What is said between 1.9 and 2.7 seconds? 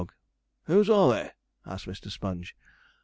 Sponge.